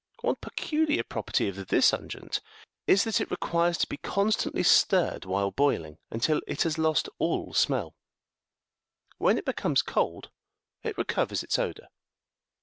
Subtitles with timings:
[0.21, 2.41] One peculiar property of this unguent
[2.87, 7.53] is, that it requires to be constantly stirred while boiling, until it has lost all
[7.53, 7.93] smell:
[9.19, 10.31] when it becomes cold,
[10.81, 11.89] it recovers its odour.